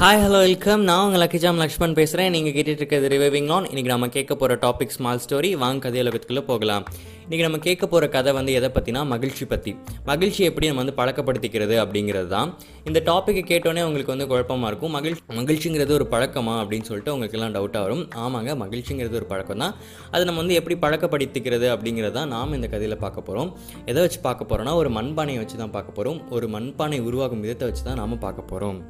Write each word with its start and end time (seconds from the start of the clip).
Hi 0.00 0.20
hello 0.22 0.40
welcome 0.42 0.82
நான் 0.88 1.04
உங்கள் 1.04 1.20
லக்கிஜாம் 1.22 1.60
லக்ஷ்மண் 1.60 1.94
பேசுகிறேன் 1.98 2.32
நீங்கள் 2.34 2.52
கேட்டுட்டு 2.56 2.80
இருக்கிறது 2.80 3.06
ரிவைவிங் 3.12 3.48
ஆன் 3.54 3.64
இன்றைக்கி 3.70 3.90
நம்ம 3.92 4.08
கேட்க 4.16 4.32
போகிற 4.34 4.54
டாபிக் 4.64 4.92
ஸ்மால் 4.96 5.22
ஸ்டோரி 5.24 5.48
வாங்க 5.62 5.80
கதை 5.84 5.98
உலகத்துக்குள்ளே 6.02 6.42
போகலாம். 6.50 6.84
இன்றைக்கி 7.24 7.44
நம்ம 7.46 7.58
கேட்க 7.64 7.84
போகிற 7.92 8.08
கதை 8.16 8.32
வந்து 8.36 8.52
எதை 8.58 8.68
பற்றினா 8.76 9.00
மகிழ்ச்சி 9.12 9.44
பற்றி 9.52 9.72
மகிழ்ச்சி 10.10 10.42
எப்படி 10.50 10.66
நம்ம 10.70 10.80
வந்து 10.82 10.94
பழக்கப்படுத்திக்கிறது 11.00 11.76
அப்படிங்கிறது 11.84 12.28
தான். 12.34 12.50
இந்த 12.88 13.00
டாப்பிக்கை 13.08 13.42
கேட்டோன்னே 13.50 13.82
உங்களுக்கு 13.88 14.12
வந்து 14.14 14.28
குழப்பமாக 14.32 14.70
இருக்கும். 14.72 14.94
மகிழ்ச்சி 14.98 15.24
மகிழ்ச்சிங்கிறது 15.40 15.94
ஒரு 15.98 16.06
பழக்கமா 16.14 16.54
அப்படின்னு 16.60 16.88
சொல்லிட்டு 16.90 17.12
உங்களுக்கெல்லாம் 17.14 17.56
டவுட்டாக 17.56 17.82
வரும். 17.86 18.04
ஆமாங்க 18.26 18.54
மகிழ்ச்சிங்கிறது 18.62 19.18
ஒரு 19.22 19.28
பழக்கம் 19.32 19.64
தான். 19.64 19.74
அதை 20.12 20.22
நம்ம 20.30 20.40
வந்து 20.42 20.58
எப்படி 20.60 20.76
பழக்கப்படுத்திக்கிறது 20.84 21.68
அப்படிங்கிறது 21.74 22.16
தான் 22.20 22.32
நாம் 22.36 22.56
இந்த 22.60 22.70
கதையில் 22.76 23.02
பார்க்க 23.04 23.28
போகிறோம் 23.30 23.50
எதை 23.92 23.98
வச்சு 24.06 24.20
பார்க்க 24.28 24.50
போகிறோன்னா 24.52 24.76
ஒரு 24.82 24.92
மண்பானையை 24.98 25.40
வச்சு 25.42 25.58
தான் 25.64 25.74
பார்க்க 25.78 25.98
போகிறோம் 25.98 26.22
ஒரு 26.38 26.48
மண்பானை 26.56 27.00
உருவாகும் 27.10 27.44
விதத்தை 27.46 27.68
வச்சு 27.70 27.84
தான் 27.90 28.00
நாம் 28.02 28.16
பார்க்க 28.28 28.52
போகிறோம் 28.52 28.80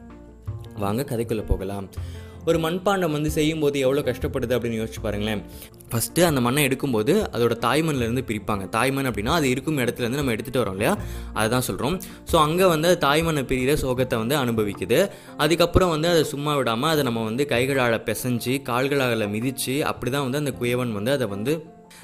வாங்க 0.86 1.04
கதைக்குள்ளே 1.10 1.46
போகலாம். 1.52 1.88
ஒரு 2.48 2.58
மண்பாண்டம் 2.64 3.14
வந்து 3.14 3.30
செய்யும்போது 3.36 3.78
எவ்வளோ 3.86 4.02
கஷ்டப்படுது 4.06 4.54
அப்படின்னு 4.56 4.78
யோசிச்சு 4.80 5.00
பாருங்களேன். 5.06 5.40
ஃபஸ்ட்டு 5.90 6.24
அந்த 6.28 6.40
மண்ணை 6.46 6.62
எடுக்கும்போது 6.68 7.12
அதோட 7.34 7.54
தாய்மண்லேருந்து 7.64 8.22
பிரிப்பாங்க. 8.28 8.64
தாய்மண் 8.76 9.08
அப்படின்னா 9.10 9.32
அது 9.38 9.46
இருக்கும் 9.54 9.80
இடத்துலேருந்து 9.84 10.20
நம்ம 10.20 10.34
எடுத்துகிட்டு 10.34 10.62
வரோம் 10.62 10.76
இல்லையா? 10.76 10.92
அதை 11.36 11.46
தான் 11.54 11.66
சொல்கிறோம் 11.68 11.96
ஸோ 12.30 12.36
அங்கே 12.46 12.66
வந்து 12.74 12.90
தாய்மண்ணை 13.06 13.42
பிரிகிற 13.50 13.74
சோகத்தை 13.84 14.18
வந்து 14.22 14.36
அனுபவிக்குது. 14.42 15.00
அதுக்கப்புறம் 15.44 15.92
வந்து 15.94 16.10
அதை 16.14 16.22
சும்மா 16.34 16.54
விடாமல் 16.60 16.92
அதை 16.94 17.04
நம்ம 17.08 17.24
வந்து 17.30 17.46
கைகளால் 17.54 18.04
பிசைஞ்சு 18.08 18.54
கால்களால் 18.70 19.26
மிதித்து 19.34 19.76
அப்படி 19.92 20.12
தான் 20.16 20.26
வந்து 20.28 20.42
அந்த 20.44 20.54
குயவன் 20.62 20.96
வந்து 20.98 21.12
அதை 21.18 21.28
வந்து 21.36 21.54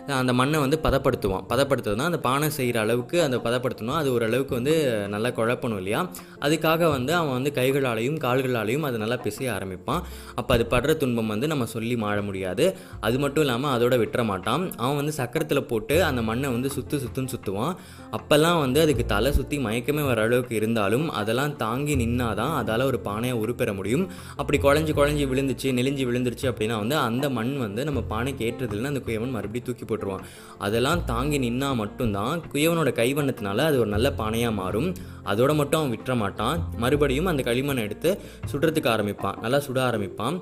அந்த 0.06 0.32
மண்ணை 0.32 0.58
வந்து 0.60 0.80
பதப்படுத்துவான். 0.82 1.44
பதப்படுத்துறதுனா 1.48 2.08
அந்த 2.10 2.18
பானை 2.18 2.50
செய்கிற 2.50 2.80
அளவுக்கு 2.80 3.22
அந்த 3.22 3.36
பதப்படுத்தணும். 3.36 3.96
அது 4.00 4.12
ஓரளவுக்கு 4.12 4.54
வந்து 4.54 4.74
நல்லா 5.08 5.28
குழப்பணும் 5.28 5.76
இல்லையா? 5.76 6.00
அதுக்காக 6.40 6.90
வந்து 6.90 7.14
அவன் 7.14 7.32
வந்து 7.32 7.50
கைகளாலையும் 7.50 8.18
கால்களாலையும் 8.24 8.82
அதை 8.82 8.98
நல்லா 8.98 9.18
பிசைய 9.24 9.48
ஆரம்பிப்பான். 9.56 10.02
அப்போ 10.34 10.54
அது 10.54 10.66
படுற 10.70 10.96
துன்பம் 10.96 11.26
வந்து 11.26 11.46
நம்ம 11.46 11.66
சொல்லி 11.66 11.96
மாற 11.96 12.22
முடியாது. 12.22 12.76
அது 13.00 13.18
மட்டும் 13.18 13.44
இல்லாமல் 13.44 13.72
அதோட 13.76 13.94
விட்டுற 14.02 14.24
மாட்டான். 14.24 14.64
அவன் 14.76 14.96
வந்து 14.96 15.14
சக்கரத்தில் 15.20 15.68
போட்டு 15.72 16.04
அந்த 16.04 16.22
மண்ணை 16.22 16.50
வந்து 16.50 16.70
சுற்று 16.70 17.02
சுற்றுன்னு 17.04 17.32
சுற்றுவான் 17.34 17.74
அப்போல்லாம் 18.18 18.60
வந்து 18.60 18.80
அதுக்கு 18.80 19.06
தலை 19.06 19.32
சுற்றி 19.32 19.56
மயக்கமே 19.58 20.02
வர 20.06 20.22
அளவுக்கு 20.22 20.54
இருந்தாலும் 20.54 21.10
அதெல்லாம் 21.10 21.56
தாங்கி 21.56 21.96
நின்னாதான் 21.96 22.54
அதால் 22.60 22.84
ஒரு 22.84 23.00
பானையை 23.00 23.36
உருப்பெற 23.38 23.74
முடியும். 23.74 24.06
அப்படி 24.36 24.58
குழஞ்சி 24.58 24.92
குழஞ்சி 25.00 25.26
விழுந்துச்சு 25.32 25.68
நெளிஞ்சு 25.78 26.04
விழுந்துருச்சு 26.10 26.46
அப்படின்னா 26.50 26.78
வந்து 26.82 26.96
அந்த 26.96 27.30
மண் 27.30 27.52
வந்து 27.66 27.84
நம்ம 27.84 28.00
பானைக்கு 28.14 28.46
ஏற்றதில்லைன்னு 28.48 28.92
அந்த 28.94 29.02
குயவன் 29.08 29.34
மறுபடியும் 29.36 29.52
தூக்கி 29.74 29.88
போட்டுருவான். 29.90 30.24
அதெல்லாம் 30.66 31.02
தாங்கி 31.10 31.38
நின்னா 31.44 31.68
மட்டும்தான் 31.82 32.42
குயவனோட 32.52 32.90
கைவண்ணத்தினால 33.00 33.66
அது 33.70 33.78
ஒரு 33.82 33.90
நல்ல 33.94 34.08
பானையாக 34.20 34.54
மாறும். 34.60 34.88
அதோட 35.32 35.50
மட்டும் 35.60 35.80
அவன் 35.80 35.92
விட்டுற 35.94 36.14
மாட்டான். 36.22 36.56
மறுபடியும் 36.84 37.30
அந்த 37.32 37.44
களிமண்ணை 37.50 37.84
எடுத்து 37.88 38.10
சுடுறதுக்கு 38.50 38.90
ஆரம்பிப்பான். 38.94 39.38
நல்லா 39.44 39.60
சுட 39.66 39.78
ஆரம்பிப்பான். 39.90 40.38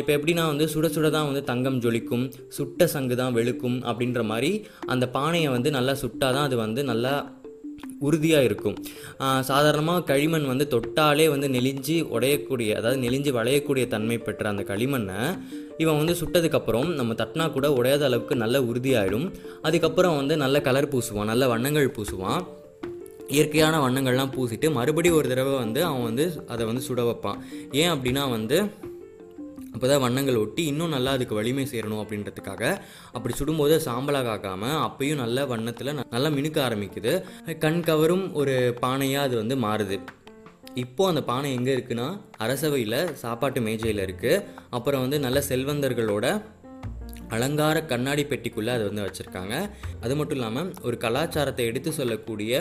இப்போ 0.00 0.10
எப்படின்னா 0.16 0.44
வந்து 0.52 0.66
சுட 0.74 0.86
சுட 0.96 1.06
தான் 1.16 1.28
வந்து 1.30 1.44
தங்கம் 1.52 1.80
ஜொலிக்கும் 1.84 2.26
சுட்ட 2.58 2.86
சங்கு 2.96 3.14
தான் 3.22 3.34
வெளுக்கும் 3.38 3.78
அப்படின்ற 3.90 4.22
மாதிரி 4.32 4.52
அந்த 4.94 5.04
பானையை 5.16 5.48
வந்து 5.56 5.70
நல்லா 5.78 5.94
சுட்டால் 6.02 6.36
தான் 6.36 6.46
அது 6.48 6.58
வந்து 6.66 6.82
நல்லா 6.92 7.14
உறுதியாக 8.08 8.48
இருக்கும். 8.48 8.76
சாதாரணமாக 9.50 10.06
களிமண் 10.10 10.48
வந்து 10.52 10.66
தொட்டாலே 10.74 11.26
வந்து 11.34 11.48
நெளிஞ்சு 11.56 11.96
உடையக்கூடிய 12.16 12.70
அதாவது 12.80 13.00
நெளிஞ்சு 13.04 13.32
வளையக்கூடிய 13.38 13.86
தன்மை 13.94 14.18
பெற்ற 14.26 14.48
அந்த 14.52 14.64
களிமண்ணை 14.72 15.20
இவன் 15.82 15.98
வந்து 16.00 16.16
சுட்டதுக்கப்புறம் 16.20 16.90
நம்ம 16.98 17.14
தட்டினா 17.20 17.46
கூட 17.54 17.68
உடையாத 17.78 18.04
அளவுக்கு 18.08 18.34
நல்ல 18.42 18.56
உறுதியாயிடும். 18.70 19.26
அதுக்கப்புறம் 19.68 20.18
வந்து 20.20 20.36
நல்ல 20.44 20.56
கலர் 20.68 20.92
பூசுவான் 20.92 21.30
நல்ல 21.32 21.46
வண்ணங்கள் 21.52 21.94
பூசுவான். 21.96 22.42
இயற்கையான 23.34 23.74
வண்ணங்கள்லாம் 23.84 24.32
பூசிட்டு 24.34 24.66
மறுபடியும் 24.78 25.18
ஒரு 25.18 25.28
தடவை 25.30 25.52
வந்து 25.62 25.80
அவன் 25.88 26.06
வந்து 26.08 26.24
அதை 26.52 26.64
வந்து 26.70 26.82
சுட 26.88 27.02
வைப்பான். 27.08 27.38
ஏன் 27.80 27.92
அப்படின்னா 27.92 28.24
வந்து 28.34 28.56
அப்போ 29.74 29.86
தான் 29.90 30.02
வண்ணங்கள் 30.04 30.40
ஒட்டி 30.42 30.62
இன்னும் 30.72 30.92
நல்லா 30.94 31.12
அதுக்கு 31.16 31.34
வலிமை 31.38 31.64
சேரணும் 31.70 32.02
அப்படின்றதுக்காக 32.02 32.62
அப்படி 33.16 33.32
சுடும்போது 33.38 33.76
சாம்பலாக 33.86 34.28
ஆக்காமல் 34.34 34.76
அப்பயும் 34.86 35.22
நல்ல 35.22 35.46
வண்ணத்தில் 35.52 35.90
நல்லா 36.14 36.28
மினுக்க 36.36 36.58
ஆரம்பிக்குது. 36.66 37.12
கண் 37.64 37.80
கவரும் 37.88 38.26
ஒரு 38.40 38.54
பானையாக 38.84 39.26
அது 39.28 39.36
வந்து 39.42 39.56
மாறுது. 39.66 39.98
இப்போது 40.82 41.10
அந்த 41.12 41.22
பானை 41.30 41.50
எங்கே 41.56 41.72
இருக்குன்னா 41.76 42.06
அரசவையில் 42.44 43.00
சாப்பாட்டு 43.22 43.60
மேஜையில் 43.66 44.04
இருக்குது 44.06 44.42
அப்புறம் 44.76 45.04
வந்து 45.04 45.18
நல்ல 45.26 45.40
செல்வந்தர்களோட 45.50 46.26
அலங்கார 47.36 47.76
கண்ணாடி 47.90 48.22
பெட்டிக்குள்ளே 48.30 48.72
அதை 48.76 48.84
வந்து 48.88 49.04
வச்சுருக்காங்க. 49.04 49.54
அது 50.04 50.14
மட்டும் 50.18 50.38
இல்லாமல் 50.38 50.70
ஒரு 50.88 50.96
கலாச்சாரத்தை 51.04 51.64
எடுத்து 51.70 51.90
சொல்லக்கூடிய 52.00 52.54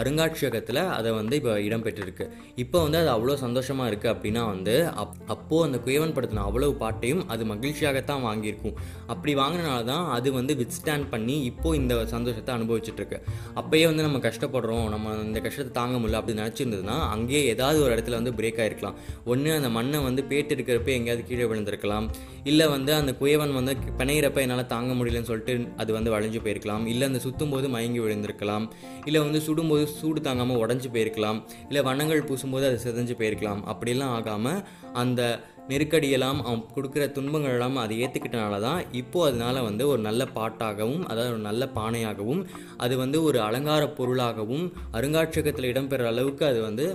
அருங்காட்சியகத்தில் 0.00 0.82
அதை 0.98 1.10
வந்து 1.18 1.34
இப்போ 1.40 1.52
இடம்பெற்றிருக்கு. 1.66 2.26
இப்போ 2.62 2.78
வந்து 2.84 2.98
அது 3.02 3.10
அவ்வளோ 3.14 3.34
சந்தோஷமாக 3.44 3.90
இருக்குது 3.90 4.12
அப்படின்னா 4.14 4.42
வந்து 4.52 4.74
அப் 5.02 5.14
அப்போது 5.34 5.64
அந்த 5.68 5.78
குயவன் 5.86 6.14
படுத்தின 6.16 6.44
அவ்வளவு 6.48 6.74
பாட்டையும் 6.82 7.22
அது 7.34 7.44
மகிழ்ச்சியாகத்தான் 7.52 8.22
வாங்கியிருக்கும். 8.28 8.76
அப்படி 9.12 9.34
வாங்கினால 9.42 9.78
தான் 9.92 10.06
அது 10.16 10.28
வந்து 10.38 10.54
வித்ஸ்டாண்ட் 10.62 11.06
பண்ணி 11.14 11.36
இப்போது 11.50 11.78
இந்த 11.80 11.94
சந்தோஷத்தை 12.14 12.52
அனுபவிச்சுட்ருக்கு. 12.56 13.20
அப்போயே 13.62 13.86
வந்து 13.90 14.06
நம்ம 14.06 14.20
கஷ்டப்படுறோம் 14.28 14.86
நம்ம 14.94 15.14
இந்த 15.28 15.40
கஷ்டத்தை 15.46 15.72
தாங்க 15.80 15.96
முடியல 16.02 16.20
அப்படின்னு 16.20 16.44
நினச்சிருந்ததுன்னா 16.44 16.96
அங்கேயே 17.14 17.42
ஏதாவது 17.54 17.78
ஒரு 17.84 17.92
இடத்துல 17.96 18.18
வந்து 18.20 18.34
பிரேக் 18.40 18.60
ஆகிருக்கலாம் 18.64 18.98
ஒன்று 19.32 19.52
அந்த 19.58 19.70
மண்ணை 19.78 20.00
வந்து 20.08 20.24
பேட்டு 20.30 20.54
இருக்கிறப்ப 20.56 20.92
எங்கேயாவது 20.98 21.24
கீழே 21.30 21.46
விழுந்திருக்கலாம். 21.50 22.08
இல்லை 22.50 22.66
வந்து 22.74 22.92
அந்த 23.00 23.12
குயவன் 23.20 23.54
வந்து 23.58 23.72
பிணையிறப்ப 24.00 24.40
என்னால் 24.44 24.70
தாங்க 24.74 24.92
முடியலன்னு 24.98 25.30
சொல்லிட்டு 25.30 25.54
அது 25.82 25.90
வந்து 25.96 26.10
வளைஞ்சு 26.14 26.40
போயிருக்கலாம். 26.44 26.84
இல்லை 26.92 27.04
அந்த 27.10 27.20
சுற்றும் 27.24 27.52
போது 27.54 27.68
மயங்கி 27.74 28.00
விழுந்திருக்கலாம். 28.04 28.66
இல்லை 29.08 29.20
வந்து 29.24 29.40
சுடும்போது 29.46 29.77
சூடு 29.98 30.20
தாங்காமல் 30.20 30.60
உடஞ்சி 30.64 30.88
போயிருக்கலாம். 30.94 31.38
இல்லை 31.68 31.82
வண்ணங்கள் 31.88 32.26
பூசும்போது 32.30 32.66
அது 32.70 32.78
சிதைஞ்சு 32.86 33.16
போயிருக்கலாம். 33.20 33.62
அப்படிலாம் 33.72 34.14
ஆகாமல் 34.18 34.60
அந்த 35.02 35.22
நெருக்கடியெல்லாம் 35.70 36.38
அவன் 36.44 36.62
கொடுக்குற 36.74 37.04
துன்பங்கள் 37.16 37.54
எல்லாம் 37.56 37.76
அதை 37.82 37.94
ஏற்றுக்கிட்டனால 38.04 38.60
தான் 38.60 38.80
இப்போது 39.00 39.28
அதனால் 39.28 39.66
வந்து 39.68 39.84
ஒரு 39.88 40.00
நல்ல 40.06 40.22
பாட்டாகவும் 40.38 41.02
அதாவது 41.10 41.32
ஒரு 41.34 41.42
நல்ல 41.48 41.66
பானையாகவும் 41.78 42.42
அது 42.84 42.96
வந்து 43.02 43.18
ஒரு 43.28 43.38
அலங்கார 43.48 43.86
பொருளாகவும் 43.98 44.66
அருங்காட்சியகத்தில் 44.98 45.70
இடம்பெற 45.72 46.06
அளவுக்கு 46.12 46.46
அது 46.50 46.60
வந்து 46.68 46.86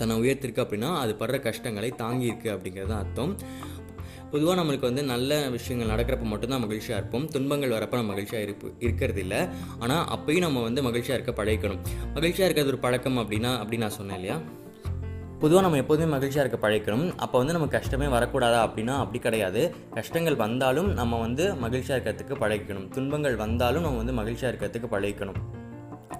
தன்னை 0.00 0.16
உயர்த்திருக்கு 0.22 0.62
அப்படின்னா 0.64 0.90
அது 1.02 1.12
படுற 1.20 1.36
கஷ்டங்களை 1.48 1.90
தாங்கியிருக்கு 2.00 2.48
அப்படிங்கிறது 2.54 2.90
தான் 2.92 3.02
அர்த்தம். 3.04 3.32
பொதுவாக 4.30 4.62
நம்மளுக்கு 4.62 4.80
வந்து 4.80 5.02
நல்ல 5.02 5.48
விஷயங்கள் 5.48 5.90
நடக்கிறப்ப 5.94 6.22
மட்டும்தான் 6.22 6.60
மகிழ்ச்சியாக 6.60 7.00
இருப்போம். 7.00 7.28
துன்பங்கள் 7.28 7.70
வரப்போ 7.70 7.90
நம்ம 7.90 8.12
மகிழ்ச்சியாக 8.12 8.46
இருப்பு 8.46 8.72
இருக்கிறது 8.78 9.20
இல்லை 9.20 9.40
ஆனால் 9.78 10.06
அப்பயும் 10.16 10.38
நம்ம 10.38 10.62
வந்து 10.62 10.82
மகிழ்ச்சியாக 10.82 11.22
இருக்க 11.22 11.44
பழகிக்கணும். 11.44 11.82
மகிழ்ச்சியாக 12.14 12.48
இருக்கிறது 12.48 12.66
ஒரு 12.66 12.78
பழக்கம் 12.78 13.18
அப்படின்னா 13.18 13.58
அப்படி 13.58 13.76
நான் 13.76 13.90
சொன்னேன் 13.90 14.16
இல்லையா? 14.16 14.38
பொதுவாக 15.40 15.64
நம்ம 15.66 15.76
எப்போதுமே 15.76 16.10
மகிழ்ச்சியாக 16.10 16.48
இருக்க 16.48 16.68
பழைக்கணும் 16.68 17.16
அப்போ 17.16 17.38
வந்து 17.38 17.52
நமக்கு 17.52 17.78
கஷ்டமே 17.78 18.06
வரக்கூடாதா 18.06 18.60
அப்படின்னா 18.66 18.94
அப்படி 18.96 19.18
கிடையாது. 19.18 19.74
கஷ்டங்கள் 19.94 20.36
வந்தாலும் 20.36 20.92
நம்ம 20.92 21.20
வந்து 21.20 21.54
மகிழ்ச்சியாக 21.54 21.98
இருக்கிறதுக்கு 21.98 22.36
பழகிக்கணும். 22.44 22.88
துன்பங்கள் 22.88 23.36
வந்தாலும் 23.36 23.82
நம்ம 23.82 23.96
வந்து 23.96 24.12
மகிழ்ச்சியாக 24.12 24.52
இருக்கிறதுக்கு 24.52 24.94
பழகிக்கணும். 24.96 25.40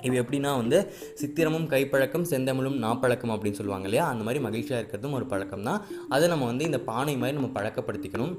இது 0.07 0.17
எப்படின்னா 0.23 0.53
வந்து 0.63 0.79
சித்திரமும் 1.21 1.69
கைப்பழக்கம் 1.75 2.29
செந்தமிழும் 2.33 2.79
நாப்பழக்கம் 2.85 3.35
அப்படின்னு 3.35 3.61
சொல்லுவாங்க 3.61 3.89
இல்லையா? 3.91 4.07
அந்த 4.13 4.25
மாதிரி 4.29 4.43
மகிழ்ச்சியாக 4.49 4.83
இருக்கிறதும் 4.83 5.17
ஒரு 5.21 5.27
பழக்கம் 5.33 5.67
தான் 5.71 5.81
அதை 6.15 6.29
நம்ம 6.35 6.45
வந்து 6.53 6.69
இந்த 6.71 6.81
பானை 6.91 7.17
மாதிரி 7.23 7.39
நம்ம 7.39 7.53
பழக்கப்படுத்திக்கணும். 7.61 8.37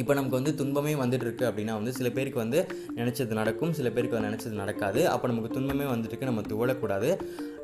இப்போ 0.00 0.12
நமக்கு 0.16 0.38
வந்து 0.38 0.52
துன்பமே 0.60 0.92
வந்துட்டு 1.00 1.26
இருக்கு 1.26 1.44
அப்படின்னா 1.48 1.74
வந்து 1.78 1.92
சில 1.98 2.08
பேருக்கு 2.16 2.38
வந்து 2.42 2.58
நினச்சது 2.98 3.38
நடக்கும் 3.40 3.72
சில 3.78 3.90
பேருக்கு 3.94 4.16
வந்து 4.16 4.30
நினச்சது 4.30 4.54
நடக்காது. 4.62 5.00
அப்போ 5.12 5.26
நமக்கு 5.32 5.50
துன்பமே 5.56 5.86
வந்துட்டு 5.92 6.30
நம்ம 6.30 6.44
துவளக்கூடாது. 6.52 7.10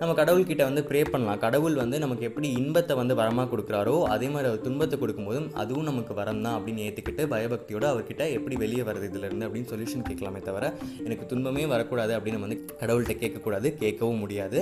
நம்ம 0.01 0.13
கடவுள்கிட்ட 0.21 0.63
வந்து 0.69 0.83
ப்ரே 0.89 1.01
பண்ணலாம். 1.13 1.41
கடவுள் 1.47 1.77
வந்து 1.83 1.99
நமக்கு 2.05 2.25
எப்படி 2.29 2.49
இன்பத்தை 2.61 2.95
வந்து 3.01 3.15
வரமாக 3.21 3.49
கொடுக்குறாரோ 3.53 3.97
அதே 4.15 4.29
மாதிரி 4.35 4.49
அவர் 4.51 4.65
துன்பத்தை 4.69 4.99
கொடுக்கும்போதும் 5.03 5.49
அதுவும் 5.63 5.89
நமக்கு 5.91 6.15
வரம் 6.21 6.43
தான் 6.47 6.57
அப்படின்னு 6.59 6.85
ஏற்றுக்கிட்டு 6.87 7.25
பயபக்தியோடு 7.35 7.89
அவர்கிட்ட 7.93 8.25
எப்படி 8.39 8.57
வெளியே 8.65 8.85
வருது 8.89 9.09
இதுலேருந்து 9.11 9.47
அப்படின்னு 9.49 9.71
சொல்யூஷன் 9.73 10.09
கேட்கலாமே 10.09 10.43
தவிர 10.49 10.73
எனக்கு 11.07 11.27
துன்பமே 11.33 11.67
வரக்கூடாது 11.75 12.15
அப்படின்னு 12.19 12.39
நம்ம 12.39 12.49
வந்து 12.49 12.63
கடவுள்கிட்ட 12.83 13.17
கேட்கக்கூடாது 13.25 13.71
கேட்கவும் 13.83 14.23
முடியாது. 14.25 14.61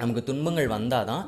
நமக்கு 0.00 0.22
துன்பங்கள் 0.28 0.74
வந்தால் 0.76 1.08
தான் 1.10 1.24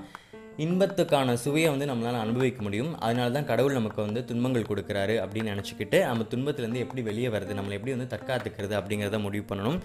இன்பத்துக்கான 0.58 1.32
சுவையை 1.32 1.70
வந்து 1.70 1.86
நம்மளால் 1.86 2.20
அனுபவிக்க 2.20 2.62
முடியும். 2.62 2.98
அதனால 2.98 3.30
தான் 3.30 3.44
கடவுள் 3.44 3.72
நமக்கு 3.72 4.02
வந்து 4.02 4.24
துன்பங்கள் 4.24 4.68
கொடுக்குறாரு 4.70 5.16
அப்படின்னு 5.24 5.52
நினச்சிக்கிட்டு 5.54 6.04
நம்ம 6.04 6.26
துன்பத்துலேருந்து 6.34 6.84
எப்படி 6.84 7.02
வெளியே 7.02 7.28
வருது 7.28 7.58
நம்மளை 7.58 7.78
எப்படி 7.78 7.96
வந்து 7.96 8.12
தற்காத்துக்கிறது 8.16 8.76
அப்படிங்கிறத 8.80 9.20
முடிவு 9.20 9.54
பண்ணணும். 9.54 9.80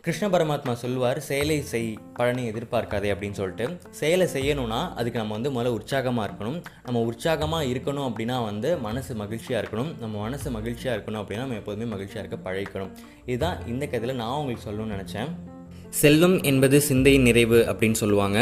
கிருஷ்ண 0.00 0.28
பரமாத்மா 0.28 0.72
சொல்லுவார் 0.72 1.18
செயலை 1.20 1.62
செய் 1.62 1.98
பழனி 2.14 2.50
எதிர்பார்க்காதே 2.50 3.10
அப்படின்னு 3.14 3.30
சொல்லிட்டு. 3.30 3.78
செயலை 3.90 4.26
செய்யணும்னா 4.32 4.94
அதுக்கு 4.94 5.18
நம்ம 5.18 5.32
வந்து 5.32 5.50
முதல்ல 5.50 5.74
உற்சாகமாக 5.78 6.30
இருக்கணும். 6.30 6.64
நம்ம 6.84 7.00
உற்சாகமாக 7.00 7.64
இருக்கணும் 7.64 8.08
அப்படின்னா 8.08 8.44
வந்து 8.44 8.78
மனசு 8.78 9.14
மகிழ்ச்சியாக 9.14 9.62
இருக்கணும். 9.62 9.98
நம்ம 9.98 10.20
மனசு 10.20 10.50
மகிழ்ச்சியாக 10.50 10.98
இருக்கணும் 10.98 11.22
அப்படின்னா 11.22 11.44
நம்ம 11.46 11.54
எப்போதுமே 11.54 11.84
மகிழ்ச்சியாக 11.84 12.26
இருக்க 12.26 12.50
பழகிக்கணும். 12.50 12.92
இதுதான் 13.26 13.66
இந்த 13.66 13.86
கதையில் 13.86 14.16
நான் 14.16 14.36
உங்களுக்கு 14.38 14.70
சொல்லணும்னு 14.70 14.96
நினச்சேன். 14.96 15.51
செல்வம் 16.00 16.36
என்பது 16.50 16.76
சிந்தையின் 16.88 17.26
நிறைவு 17.28 17.58
அப்படின்னு 17.70 17.98
சொல்லுவாங்க. 18.00 18.38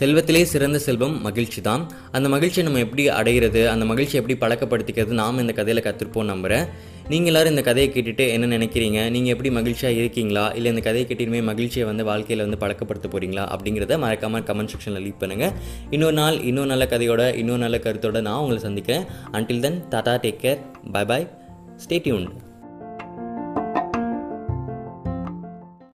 செல்வத்திலே 0.00 0.42
சிறந்த 0.52 0.78
செல்வம் 0.86 1.16
மகிழ்ச்சி 1.26 1.60
தான் 1.68 1.82
அந்த 2.16 2.26
மகிழ்ச்சியை 2.34 2.64
நம்ம 2.66 2.82
எப்படி 2.86 3.04
அடைகிறது 3.18 3.62
அந்த 3.72 3.84
மகிழ்ச்சியை 3.90 4.20
எப்படி 4.22 4.36
பழக்கப்படுத்திக்கிறது 4.42 5.20
நாம் 5.22 5.42
இந்த 5.44 5.52
கதையில் 5.58 5.84
கற்றுருப்போம் 5.86 6.30
நம்புகிறேன் 6.32 6.66
நீங்கள் 7.12 7.30
எல்லாரும் 7.30 7.52
இந்த 7.54 7.62
கதையை 7.68 7.88
கேட்டுட்டு 7.94 8.24
என்ன 8.34 8.50
நினைக்கிறீங்க? 8.56 8.98
நீங்கள் 9.14 9.32
எப்படி 9.34 9.50
மகிழ்ச்சியாக 9.58 9.96
இருக்கீங்களா? 10.00 10.44
இல்லை 10.58 10.68
இந்த 10.72 10.82
கதையை 10.88 11.06
கேட்டிருமே 11.10 11.40
மகிழ்ச்சியை 11.50 11.86
வந்து 11.88 12.04
வாழ்க்கையில் 12.10 12.44
வந்து 12.46 12.60
பழக்கப்படுத்த 12.64 13.08
போகிறீங்களா 13.14 13.46
அப்படிங்கிறத 13.54 13.98
மறக்காமல் 14.04 14.46
கமெண்ட் 14.50 14.72
செக்ஷனில் 14.74 15.04
லீவ் 15.06 15.22
பண்ணுங்கள் 15.22 15.56
இன்னொரு 15.96 16.16
நாள் 16.20 16.38
இன்னொரு 16.50 16.70
நல்ல 16.74 16.86
கதையோட 16.92 17.24
இன்னொரு 17.42 17.62
நல்ல 17.66 17.80
கருத்தோட 17.86 18.20
நான் 18.28 18.42
உங்களை 18.44 18.60
சந்திக்கிறேன். 18.68 19.06
Until 19.32 19.64
then 19.66 19.80
tata 19.94 20.14
take 20.26 20.40
care 20.44 20.62
bye 20.96 21.04
bye 21.12 21.26
stay 21.84 21.98
tuned 22.06 22.30